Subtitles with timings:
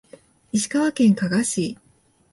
[0.51, 1.77] 石川県加賀市